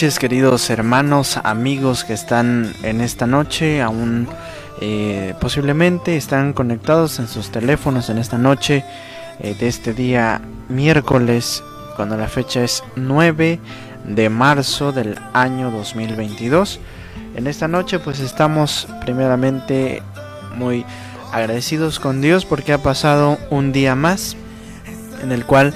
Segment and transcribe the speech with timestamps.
[0.00, 4.26] queridos hermanos, amigos que están en esta noche, aún
[4.80, 8.82] eh, posiblemente están conectados en sus teléfonos en esta noche
[9.40, 10.40] eh, de este día
[10.70, 11.62] miércoles,
[11.96, 13.60] cuando la fecha es 9
[14.06, 16.80] de marzo del año 2022.
[17.36, 20.02] En esta noche pues estamos primeramente
[20.56, 20.86] muy
[21.30, 24.34] agradecidos con Dios porque ha pasado un día más
[25.22, 25.74] en el cual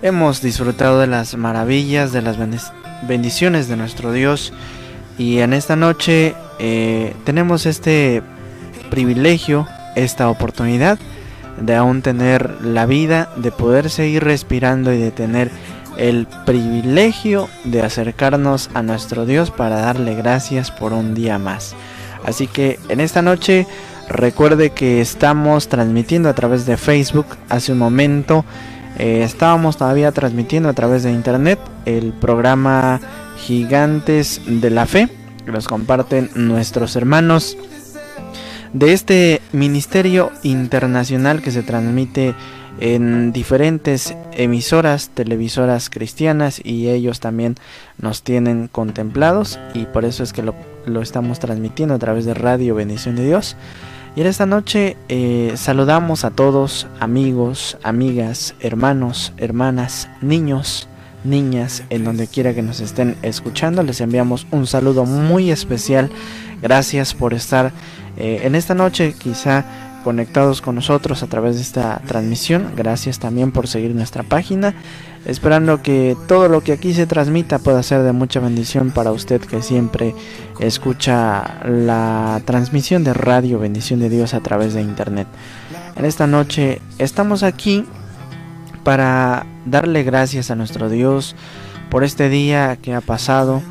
[0.00, 4.52] hemos disfrutado de las maravillas, de las bendiciones bendiciones de nuestro Dios
[5.18, 8.22] y en esta noche eh, tenemos este
[8.90, 10.98] privilegio, esta oportunidad
[11.60, 15.50] de aún tener la vida, de poder seguir respirando y de tener
[15.96, 21.74] el privilegio de acercarnos a nuestro Dios para darle gracias por un día más.
[22.24, 23.66] Así que en esta noche
[24.08, 28.44] recuerde que estamos transmitiendo a través de Facebook hace un momento.
[28.98, 33.00] Eh, estábamos todavía transmitiendo a través de internet el programa
[33.38, 35.08] Gigantes de la Fe,
[35.44, 37.56] que los comparten nuestros hermanos
[38.72, 42.34] de este ministerio internacional que se transmite
[42.80, 47.56] en diferentes emisoras, televisoras cristianas y ellos también
[48.00, 50.54] nos tienen contemplados y por eso es que lo,
[50.86, 53.56] lo estamos transmitiendo a través de Radio Bendición de Dios.
[54.18, 60.88] Y en esta noche eh, saludamos a todos, amigos, amigas, hermanos, hermanas, niños,
[61.22, 63.84] niñas, en donde quiera que nos estén escuchando.
[63.84, 66.10] Les enviamos un saludo muy especial.
[66.60, 67.70] Gracias por estar
[68.16, 69.64] eh, en esta noche, quizá
[70.04, 72.72] conectados con nosotros a través de esta transmisión.
[72.76, 74.74] Gracias también por seguir nuestra página.
[75.24, 79.40] Esperando que todo lo que aquí se transmita pueda ser de mucha bendición para usted
[79.40, 80.14] que siempre
[80.60, 85.26] escucha la transmisión de radio Bendición de Dios a través de internet.
[85.96, 87.84] En esta noche estamos aquí
[88.84, 91.34] para darle gracias a nuestro Dios
[91.90, 93.62] por este día que ha pasado,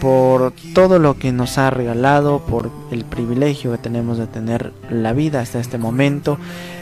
[0.00, 5.12] por todo lo que nos ha regalado, por el privilegio que tenemos de tener la
[5.12, 6.38] vida hasta este momento.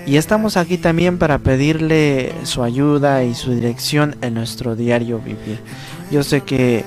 [0.07, 5.61] Y estamos aquí también para pedirle su ayuda y su dirección en nuestro diario vivir.
[6.11, 6.85] Yo sé que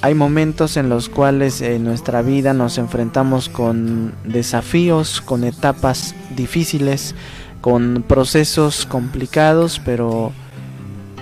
[0.00, 7.14] hay momentos en los cuales en nuestra vida nos enfrentamos con desafíos, con etapas difíciles,
[7.60, 10.32] con procesos complicados, pero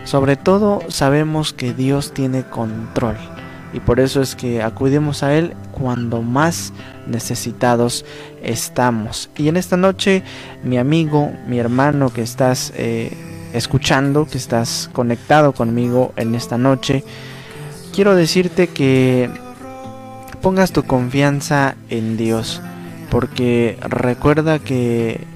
[0.05, 3.17] sobre todo sabemos que Dios tiene control
[3.73, 6.73] y por eso es que acudimos a Él cuando más
[7.07, 8.05] necesitados
[8.43, 9.31] estamos.
[9.37, 10.23] Y en esta noche,
[10.65, 13.13] mi amigo, mi hermano que estás eh,
[13.53, 17.05] escuchando, que estás conectado conmigo en esta noche,
[17.95, 19.31] quiero decirte que
[20.43, 22.61] pongas tu confianza en Dios,
[23.11, 25.27] porque recuerda que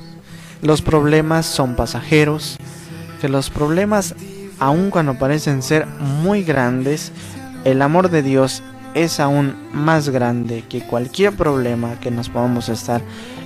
[0.62, 2.59] los problemas son pasajeros,
[3.21, 4.15] que los problemas,
[4.59, 7.12] aun cuando parecen ser muy grandes,
[7.64, 8.62] el amor de Dios
[8.94, 13.02] es aún más grande que cualquier problema que nos podamos estar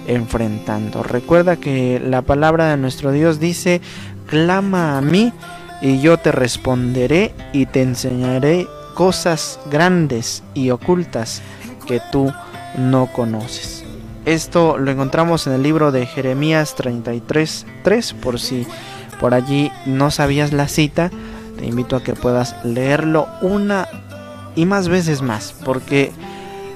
[0.06, 1.02] enfrentando.
[1.02, 3.80] Recuerda que la palabra de nuestro Dios dice,
[4.26, 5.32] clama a mí
[5.80, 11.42] y yo te responderé y te enseñaré cosas grandes y ocultas
[11.86, 12.32] que tú
[12.76, 13.84] no conoces.
[14.24, 18.66] Esto lo encontramos en el libro de Jeremías 33, 3, por si
[19.20, 21.10] por allí no sabías la cita,
[21.58, 23.88] te invito a que puedas leerlo una
[24.58, 26.10] y más veces más, porque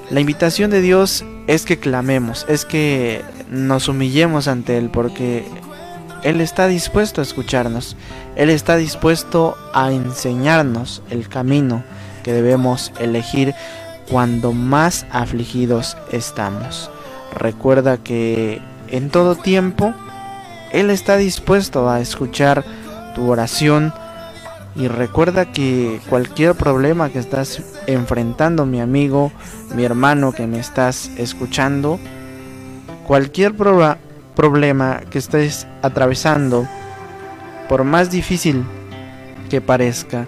[0.09, 5.43] la invitación de Dios es que clamemos, es que nos humillemos ante Él, porque
[6.23, 7.97] Él está dispuesto a escucharnos,
[8.37, 11.83] Él está dispuesto a enseñarnos el camino
[12.23, 13.53] que debemos elegir
[14.09, 16.89] cuando más afligidos estamos.
[17.35, 19.93] Recuerda que en todo tiempo
[20.71, 22.63] Él está dispuesto a escuchar
[23.13, 23.93] tu oración,
[24.75, 29.31] y recuerda que cualquier problema que estás enfrentando, mi amigo,
[29.75, 31.99] mi hermano que me estás escuchando,
[33.05, 36.67] cualquier problema que estés atravesando,
[37.69, 38.63] por más difícil
[39.49, 40.27] que parezca,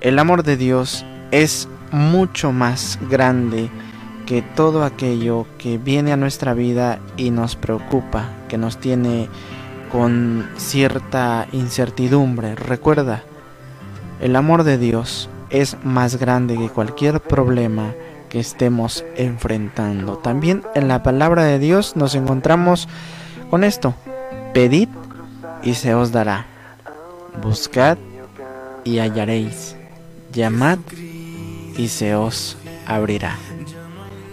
[0.00, 3.70] el amor de Dios es mucho más grande
[4.26, 9.28] que todo aquello que viene a nuestra vida y nos preocupa, que nos tiene
[9.90, 12.54] con cierta incertidumbre.
[12.54, 13.22] Recuerda,
[14.20, 17.92] el amor de Dios es más grande que cualquier problema
[18.28, 20.16] que estemos enfrentando.
[20.16, 22.88] También en la palabra de Dios nos encontramos
[23.50, 23.94] con esto,
[24.54, 24.88] pedid
[25.62, 26.46] y se os dará.
[27.42, 27.98] Buscad
[28.84, 29.76] y hallaréis.
[30.32, 30.78] Llamad
[31.76, 32.56] y se os
[32.86, 33.36] abrirá.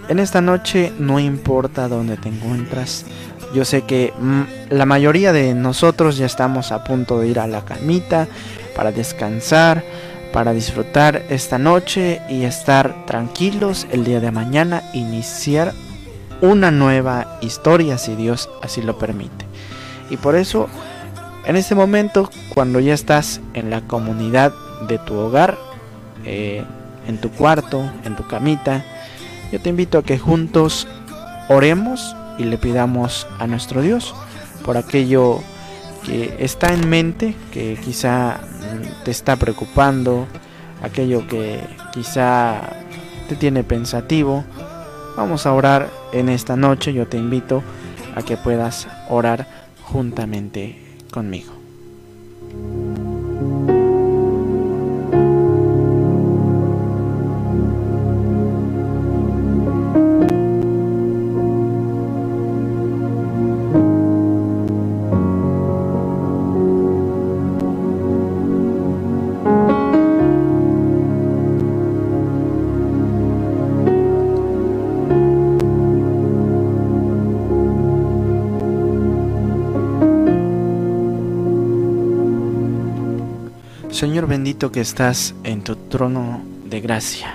[0.10, 3.06] En esta noche no importa dónde te encuentras.
[3.54, 7.48] Yo sé que mm, la mayoría de nosotros ya estamos a punto de ir a
[7.48, 8.28] la camita
[8.76, 9.84] para descansar,
[10.32, 15.74] para disfrutar esta noche y estar tranquilos el día de mañana, iniciar
[16.42, 19.46] una nueva historia si Dios así lo permite.
[20.10, 20.70] Y por eso,
[21.46, 24.54] en este momento, cuando ya estás en la comunidad
[24.88, 25.58] de tu hogar,
[26.24, 26.64] eh,
[27.08, 28.86] en tu cuarto, en tu camita,
[29.52, 30.88] yo te invito a que juntos
[31.50, 34.14] oremos y le pidamos a nuestro Dios
[34.64, 35.40] por aquello
[36.06, 38.40] que está en mente, que quizá
[39.04, 40.28] te está preocupando,
[40.82, 41.60] aquello que
[41.92, 42.62] quizá
[43.28, 44.44] te tiene pensativo.
[45.16, 47.64] Vamos a orar en esta noche, yo te invito
[48.16, 49.48] a que puedas orar
[49.84, 51.57] juntamente conmigo.
[83.98, 87.34] Señor bendito que estás en tu trono de gracia.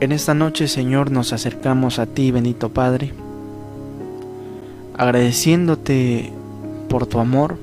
[0.00, 3.12] En esta noche, Señor, nos acercamos a ti, bendito Padre,
[4.96, 6.32] agradeciéndote
[6.88, 7.58] por tu amor,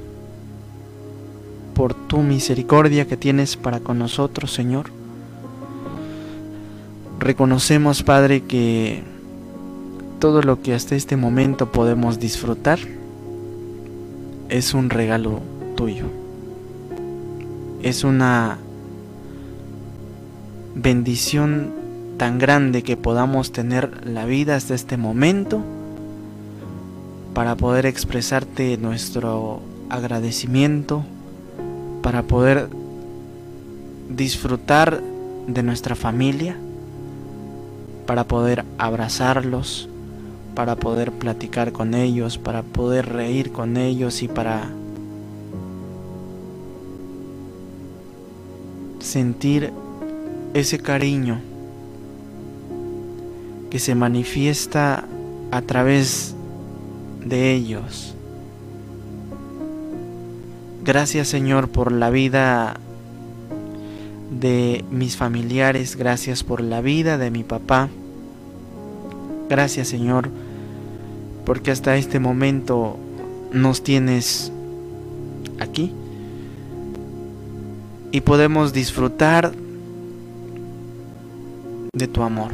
[1.73, 4.91] por tu misericordia que tienes para con nosotros, Señor.
[7.19, 9.01] Reconocemos, Padre, que
[10.19, 12.77] todo lo que hasta este momento podemos disfrutar
[14.49, 15.41] es un regalo
[15.75, 16.22] tuyo
[17.83, 18.57] es una
[20.73, 21.73] bendición
[22.17, 25.61] tan grande que podamos tener la vida hasta este momento
[27.33, 31.03] para poder expresarte nuestro agradecimiento,
[32.01, 32.69] para poder
[34.09, 35.01] disfrutar
[35.47, 36.55] de nuestra familia,
[38.05, 39.89] para poder abrazarlos,
[40.55, 44.69] para poder platicar con ellos, para poder reír con ellos y para
[49.03, 49.71] sentir
[50.53, 51.41] ese cariño
[53.69, 55.03] que se manifiesta
[55.51, 56.35] a través
[57.23, 58.15] de ellos.
[60.83, 62.77] Gracias Señor por la vida
[64.31, 67.89] de mis familiares, gracias por la vida de mi papá.
[69.49, 70.29] Gracias Señor
[71.45, 72.97] porque hasta este momento
[73.51, 74.51] nos tienes
[75.59, 75.93] aquí
[78.13, 79.51] y podemos disfrutar
[81.93, 82.51] de tu amor.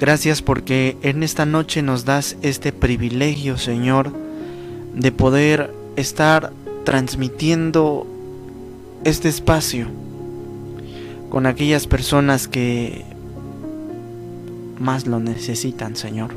[0.00, 4.12] Gracias porque en esta noche nos das este privilegio, Señor,
[4.94, 6.52] de poder estar
[6.84, 8.04] transmitiendo
[9.04, 9.86] este espacio
[11.30, 13.04] con aquellas personas que
[14.80, 16.32] más lo necesitan, Señor.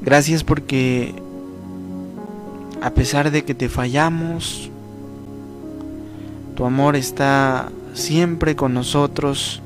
[0.00, 1.25] Gracias porque
[2.86, 4.70] a pesar de que te fallamos,
[6.54, 9.60] tu amor está siempre con nosotros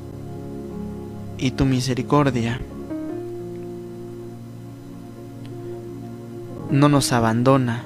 [1.37, 2.59] y tu misericordia
[6.71, 7.83] no nos abandona.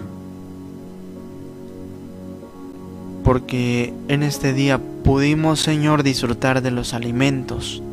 [3.25, 7.83] Porque en este día pudimos, Señor, disfrutar de los alimentos.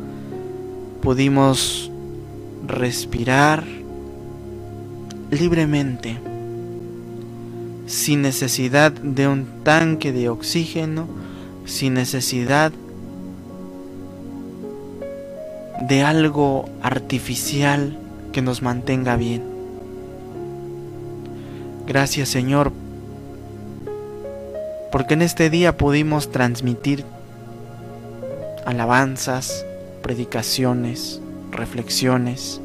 [1.01, 1.91] Pudimos
[2.65, 3.65] respirar
[5.29, 6.31] libremente
[7.93, 11.07] sin necesidad de un tanque de oxígeno,
[11.65, 12.71] sin necesidad
[15.87, 17.95] de algo artificial
[18.31, 19.43] que nos mantenga bien.
[21.85, 22.73] Gracias Señor,
[24.91, 27.05] porque en este día pudimos transmitir
[28.65, 29.67] alabanzas,
[30.01, 31.21] predicaciones,
[31.51, 32.59] reflexiones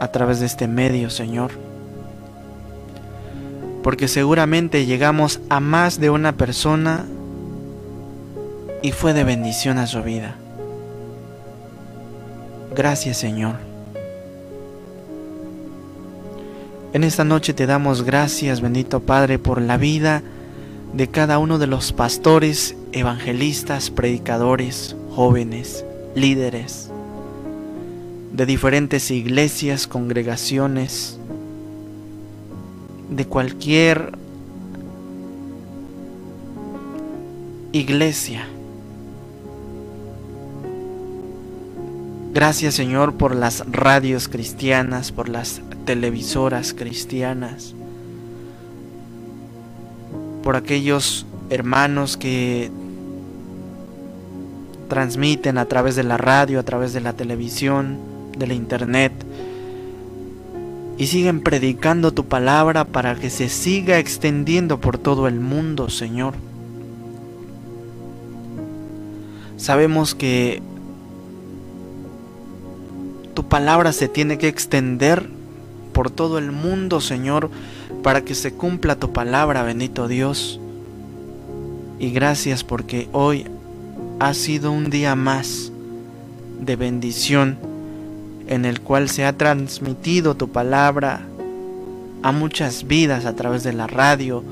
[0.00, 1.69] a través de este medio, Señor
[3.82, 7.06] porque seguramente llegamos a más de una persona
[8.82, 10.36] y fue de bendición a su vida.
[12.74, 13.56] Gracias Señor.
[16.92, 20.22] En esta noche te damos gracias, bendito Padre, por la vida
[20.92, 25.84] de cada uno de los pastores, evangelistas, predicadores, jóvenes,
[26.16, 26.90] líderes
[28.32, 31.19] de diferentes iglesias, congregaciones,
[33.10, 34.12] de cualquier
[37.72, 38.46] iglesia.
[42.32, 47.74] Gracias Señor por las radios cristianas, por las televisoras cristianas,
[50.44, 52.70] por aquellos hermanos que
[54.88, 57.98] transmiten a través de la radio, a través de la televisión,
[58.36, 59.12] de la internet,
[61.00, 66.34] y siguen predicando tu palabra para que se siga extendiendo por todo el mundo, Señor.
[69.56, 70.60] Sabemos que
[73.32, 75.30] tu palabra se tiene que extender
[75.94, 77.48] por todo el mundo, Señor,
[78.02, 80.60] para que se cumpla tu palabra, bendito Dios.
[81.98, 83.46] Y gracias porque hoy
[84.18, 85.72] ha sido un día más
[86.60, 87.69] de bendición
[88.50, 91.22] en el cual se ha transmitido tu palabra
[92.22, 94.42] a muchas vidas a través de la radio,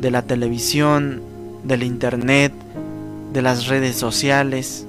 [0.00, 1.22] de la televisión,
[1.62, 2.52] del internet,
[3.32, 4.84] de las redes sociales.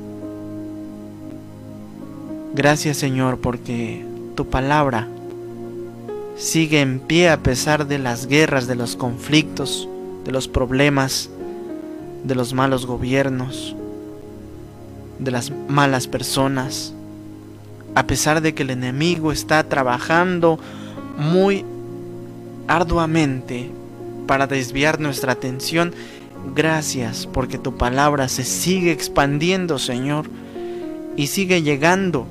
[2.55, 4.03] Gracias Señor porque
[4.35, 5.07] tu palabra
[6.35, 9.87] sigue en pie a pesar de las guerras, de los conflictos,
[10.25, 11.29] de los problemas,
[12.23, 13.75] de los malos gobiernos,
[15.19, 16.95] de las malas personas.
[17.95, 20.59] A pesar de que el enemigo está trabajando
[21.17, 21.65] muy
[22.67, 23.69] arduamente
[24.25, 25.93] para desviar nuestra atención,
[26.55, 30.25] gracias porque tu palabra se sigue expandiendo, Señor,
[31.15, 32.25] y sigue llegando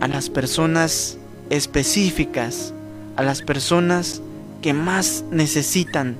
[0.00, 1.16] a las personas
[1.48, 2.74] específicas,
[3.16, 4.20] a las personas
[4.60, 6.16] que más necesitan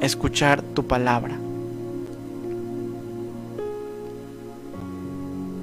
[0.00, 1.36] escuchar tu palabra.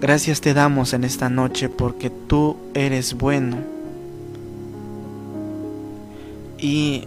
[0.01, 3.57] Gracias te damos en esta noche porque tú eres bueno
[6.57, 7.03] y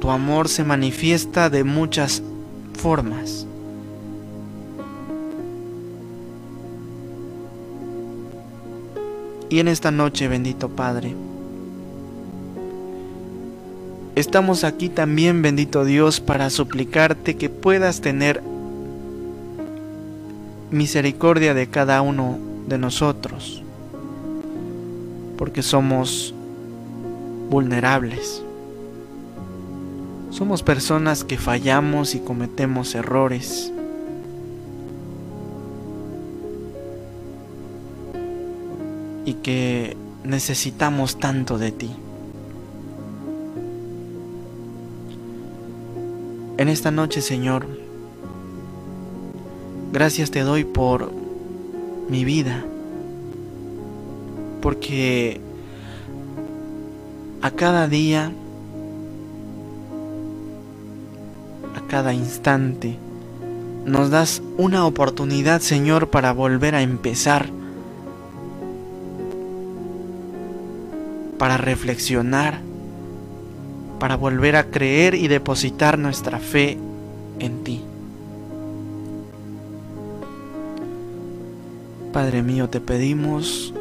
[0.00, 2.22] tu amor se manifiesta de muchas
[2.74, 3.46] formas.
[9.50, 11.14] Y en esta noche, bendito Padre,
[14.14, 18.42] estamos aquí también, bendito Dios, para suplicarte que puedas tener
[20.70, 23.62] misericordia de cada uno de nosotros,
[25.38, 26.34] porque somos
[27.50, 28.42] vulnerables.
[30.30, 33.72] Somos personas que fallamos y cometemos errores.
[39.26, 41.90] y que necesitamos tanto de ti.
[46.58, 47.66] En esta noche, Señor,
[49.96, 51.10] gracias te doy por
[52.10, 52.66] mi vida,
[54.60, 55.40] porque
[57.40, 58.30] a cada día,
[61.74, 62.98] a cada instante,
[63.86, 67.48] nos das una oportunidad, Señor, para volver a empezar
[71.38, 72.60] para reflexionar,
[73.98, 76.76] para volver a creer y depositar nuestra fe
[77.38, 77.82] en ti.
[82.16, 83.74] Padre mío, te pedimos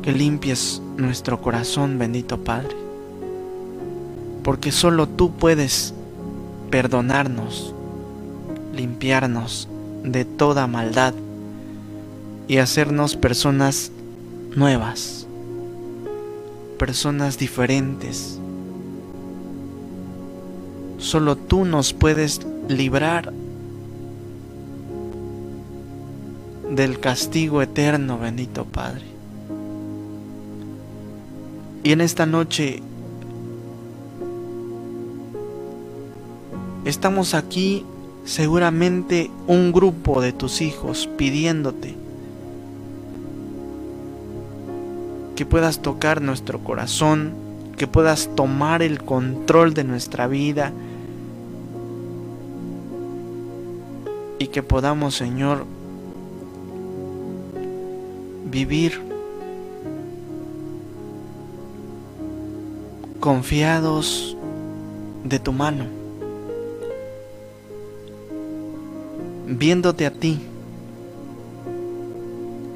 [0.00, 2.76] que limpies nuestro corazón, bendito Padre,
[4.44, 5.94] porque solo tú puedes
[6.70, 7.74] perdonarnos,
[8.72, 9.68] limpiarnos
[10.04, 11.14] de toda maldad
[12.46, 13.90] y hacernos personas
[14.54, 15.26] nuevas,
[16.78, 18.38] personas diferentes.
[20.98, 23.32] Solo tú nos puedes librar
[26.78, 29.02] del castigo eterno, bendito Padre.
[31.82, 32.80] Y en esta noche
[36.84, 37.84] estamos aquí
[38.24, 41.96] seguramente un grupo de tus hijos pidiéndote
[45.34, 47.32] que puedas tocar nuestro corazón,
[47.76, 50.72] que puedas tomar el control de nuestra vida
[54.38, 55.66] y que podamos, Señor,
[58.50, 59.00] vivir
[63.20, 64.36] confiados
[65.24, 65.84] de tu mano,
[69.46, 70.40] viéndote a ti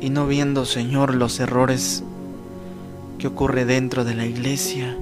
[0.01, 2.03] y no viendo, Señor, los errores
[3.19, 4.97] que ocurre dentro de la iglesia,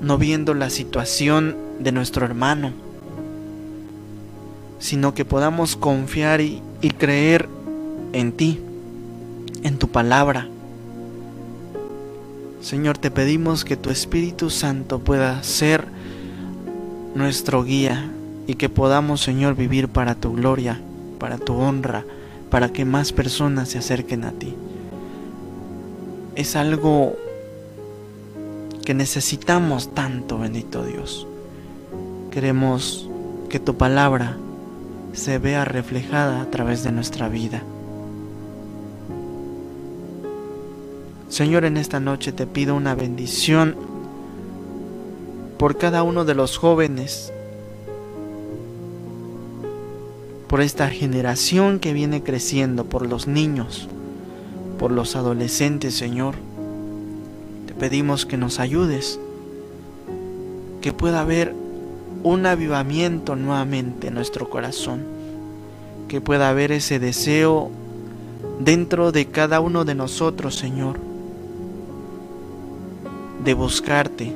[0.00, 2.72] no viendo la situación de nuestro hermano,
[4.78, 7.48] sino que podamos confiar y y creer
[8.14, 8.60] en ti,
[9.64, 10.48] en tu palabra.
[12.60, 15.84] Señor, te pedimos que tu Espíritu Santo pueda ser
[17.14, 18.10] nuestro guía
[18.46, 20.80] y que podamos, Señor, vivir para tu gloria,
[21.18, 22.04] para tu honra,
[22.50, 24.54] para que más personas se acerquen a ti.
[26.36, 27.16] Es algo
[28.84, 31.26] que necesitamos tanto, bendito Dios.
[32.30, 33.08] Queremos
[33.48, 34.36] que tu palabra
[35.12, 37.62] se vea reflejada a través de nuestra vida.
[41.34, 43.74] Señor, en esta noche te pido una bendición
[45.58, 47.32] por cada uno de los jóvenes,
[50.46, 53.88] por esta generación que viene creciendo, por los niños,
[54.78, 56.36] por los adolescentes, Señor.
[57.66, 59.18] Te pedimos que nos ayudes,
[60.82, 61.52] que pueda haber
[62.22, 65.02] un avivamiento nuevamente en nuestro corazón,
[66.06, 67.72] que pueda haber ese deseo
[68.60, 71.12] dentro de cada uno de nosotros, Señor,
[73.44, 74.32] de buscarte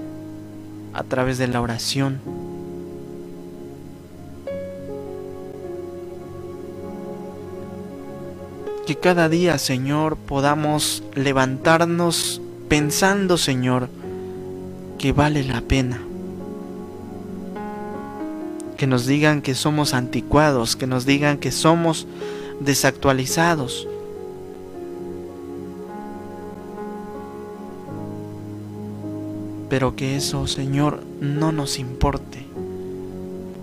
[0.92, 2.20] a través de la oración.
[8.86, 13.88] Que cada día, Señor, podamos levantarnos pensando, Señor,
[14.98, 16.00] que vale la pena
[18.78, 22.06] que nos digan que somos anticuados, que nos digan que somos
[22.60, 23.88] desactualizados.
[29.78, 32.44] Pero que eso, Señor, no nos importe,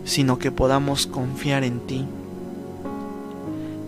[0.05, 2.05] sino que podamos confiar en ti.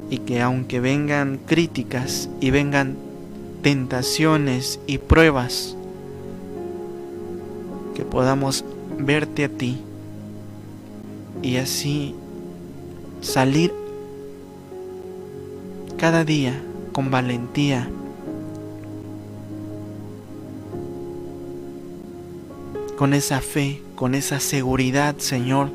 [0.09, 2.97] Y que aunque vengan críticas y vengan
[3.61, 5.77] tentaciones y pruebas,
[7.95, 8.65] que podamos
[8.99, 9.77] verte a ti
[11.41, 12.13] y así
[13.21, 13.73] salir
[15.97, 17.89] cada día con valentía.
[22.97, 25.69] Con esa fe, con esa seguridad, Señor,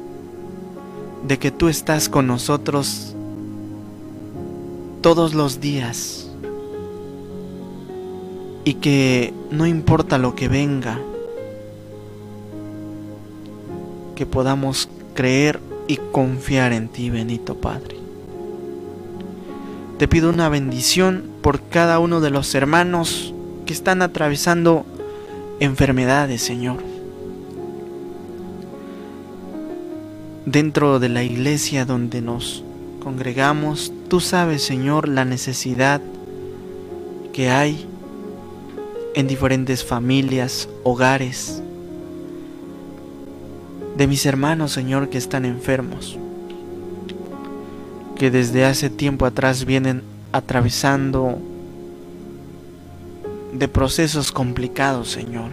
[1.27, 3.15] de que tú estás con nosotros
[5.01, 6.29] todos los días
[8.65, 10.99] y que no importa lo que venga,
[14.15, 17.97] que podamos creer y confiar en ti, bendito Padre.
[19.99, 23.33] Te pido una bendición por cada uno de los hermanos
[23.67, 24.85] que están atravesando
[25.61, 26.79] enfermedades, Señor.
[30.47, 32.65] Dentro de la iglesia donde nos
[33.01, 36.01] congregamos, tú sabes, Señor, la necesidad
[37.33, 37.87] que hay
[39.15, 41.63] en diferentes familias, hogares,
[43.97, 46.19] de mis hermanos, Señor, que están enfermos,
[48.17, 50.03] que desde hace tiempo atrás vienen
[50.33, 51.39] atravesando
[53.53, 55.51] de procesos complicados, Señor.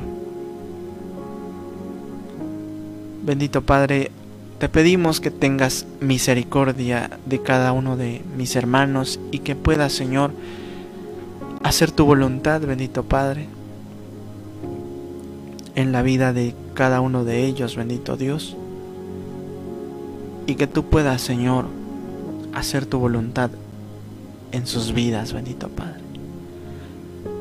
[3.23, 4.11] Bendito Padre,
[4.59, 10.31] te pedimos que tengas misericordia de cada uno de mis hermanos y que puedas, Señor,
[11.63, 13.47] hacer tu voluntad, bendito Padre,
[15.75, 18.57] en la vida de cada uno de ellos, bendito Dios.
[20.45, 21.67] Y que tú puedas, Señor,
[22.53, 23.51] hacer tu voluntad
[24.51, 26.01] en sus vidas, bendito Padre.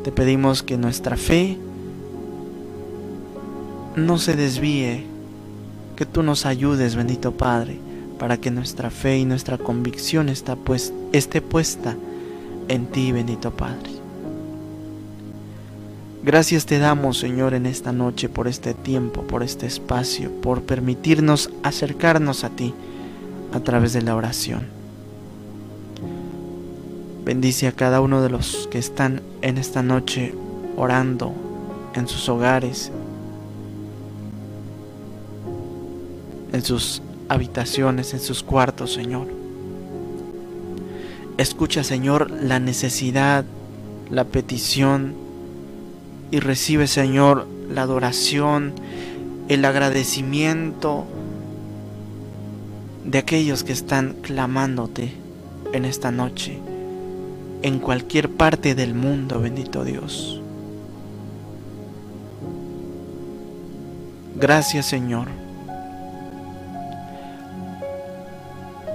[0.04, 1.58] Te pedimos que nuestra fe
[3.96, 5.17] no se desvíe,
[5.98, 7.76] que tú nos ayudes, bendito Padre,
[8.20, 10.32] para que nuestra fe y nuestra convicción
[10.64, 11.96] pues, esté puesta
[12.68, 13.90] en ti, bendito Padre.
[16.22, 21.50] Gracias te damos, Señor, en esta noche por este tiempo, por este espacio, por permitirnos
[21.64, 22.74] acercarnos a ti
[23.52, 24.68] a través de la oración.
[27.24, 30.32] Bendice a cada uno de los que están en esta noche
[30.76, 31.34] orando
[31.94, 32.92] en sus hogares,
[36.52, 39.28] en sus habitaciones, en sus cuartos, Señor.
[41.36, 43.44] Escucha, Señor, la necesidad,
[44.10, 45.14] la petición,
[46.30, 48.72] y recibe, Señor, la adoración,
[49.48, 51.06] el agradecimiento
[53.04, 55.12] de aquellos que están clamándote
[55.72, 56.58] en esta noche,
[57.62, 60.42] en cualquier parte del mundo, bendito Dios.
[64.36, 65.47] Gracias, Señor.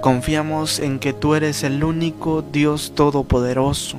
[0.04, 3.96] Confiamos en que tú eres el único Dios todopoderoso,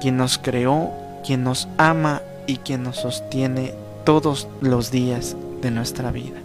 [0.00, 0.90] quien nos creó
[1.24, 6.40] quien nos ama y quien nos sostiene todos los días de nuestra vida.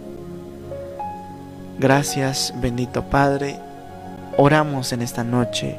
[1.80, 3.58] Gracias, bendito Padre,
[4.36, 5.76] Oramos en esta noche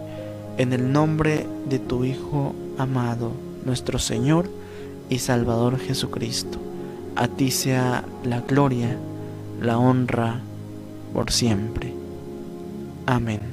[0.57, 3.31] en el nombre de tu Hijo amado,
[3.63, 4.49] nuestro Señor
[5.09, 6.59] y Salvador Jesucristo.
[7.15, 8.97] A ti sea la gloria,
[9.61, 10.41] la honra
[11.13, 11.93] por siempre.
[13.05, 13.52] Amén.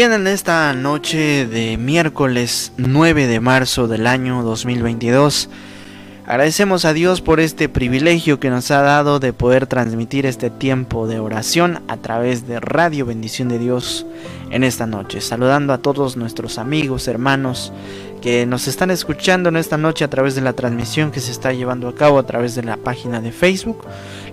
[0.00, 5.50] Bien, en esta noche de miércoles 9 de marzo del año 2022,
[6.30, 11.08] agradecemos a Dios por este privilegio que nos ha dado de poder transmitir este tiempo
[11.08, 14.06] de oración a través de Radio Bendición de Dios
[14.52, 15.20] en esta noche.
[15.22, 17.72] Saludando a todos nuestros amigos, hermanos
[18.22, 21.52] que nos están escuchando en esta noche a través de la transmisión que se está
[21.52, 23.84] llevando a cabo a través de la página de Facebook.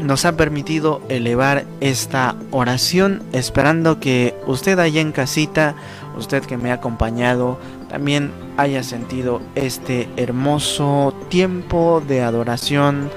[0.02, 5.74] nos ha permitido elevar esta oración esperando que usted allá en casita,
[6.16, 13.10] usted que me ha acompañado, también haya sentido este hermoso tiempo de adoración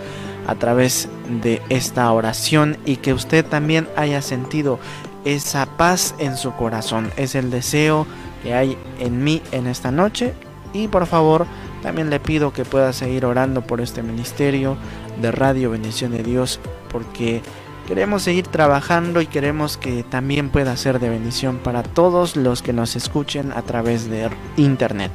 [0.47, 1.07] a través
[1.41, 4.79] de esta oración y que usted también haya sentido
[5.25, 7.11] esa paz en su corazón.
[7.17, 8.07] Es el deseo
[8.43, 10.33] que hay en mí en esta noche
[10.73, 11.45] y por favor
[11.81, 14.77] también le pido que pueda seguir orando por este ministerio
[15.21, 16.59] de Radio Bendición de Dios
[16.91, 17.41] porque
[17.87, 22.73] queremos seguir trabajando y queremos que también pueda ser de bendición para todos los que
[22.73, 25.11] nos escuchen a través de internet.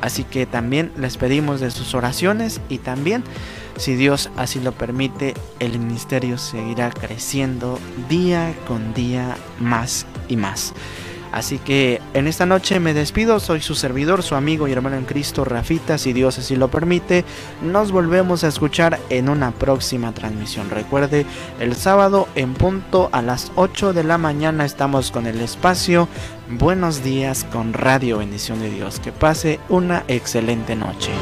[0.00, 3.22] Así que también les pedimos de sus oraciones y también,
[3.76, 10.74] si Dios así lo permite, el ministerio seguirá creciendo día con día más y más.
[11.32, 15.06] Así que en esta noche me despido, soy su servidor, su amigo y hermano en
[15.06, 17.24] Cristo, Rafita, si Dios así lo permite,
[17.62, 20.68] nos volvemos a escuchar en una próxima transmisión.
[20.68, 21.24] Recuerde,
[21.58, 26.06] el sábado en punto a las 8 de la mañana estamos con el espacio
[26.58, 29.00] Buenos días con Radio Bendición de Dios.
[29.00, 31.12] Que pase una excelente noche.